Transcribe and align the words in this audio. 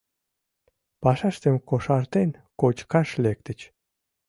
Пашаштым 1.01 1.55
кошартен, 1.69 2.29
кочкаш 2.59 3.09
лектыч. 3.23 3.59